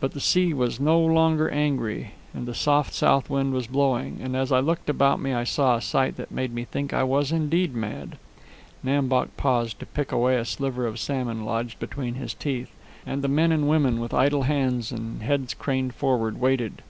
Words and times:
But 0.00 0.10
the 0.10 0.18
sea 0.18 0.52
was 0.52 0.80
no 0.80 0.98
longer 0.98 1.48
angry, 1.48 2.14
and 2.34 2.46
the 2.48 2.52
soft 2.52 2.92
south 2.92 3.30
wind 3.30 3.54
was 3.54 3.68
blowing, 3.68 4.18
and 4.20 4.34
as 4.36 4.50
I 4.50 4.58
looked 4.58 4.90
about 4.90 5.20
me 5.20 5.32
I 5.34 5.44
saw 5.44 5.76
a 5.76 5.80
sight 5.80 6.16
that 6.16 6.32
made 6.32 6.52
me 6.52 6.64
think 6.64 6.92
I 6.92 7.04
was 7.04 7.30
indeed 7.30 7.72
mad." 7.72 8.18
Nam 8.82 9.06
Bok 9.06 9.28
paused 9.36 9.78
to 9.78 9.86
pick 9.86 10.10
away 10.10 10.36
a 10.36 10.44
sliver 10.44 10.84
of 10.84 10.98
salmon 10.98 11.44
lodged 11.44 11.78
between 11.78 12.14
his 12.14 12.34
teeth, 12.34 12.74
and 13.06 13.22
the 13.22 13.28
men 13.28 13.52
and 13.52 13.68
women, 13.68 14.00
with 14.00 14.12
idle 14.12 14.42
hands 14.42 14.90
and 14.90 15.22
heads 15.22 15.54
craned 15.54 15.94
forward, 15.94 16.40
waited. 16.40 16.82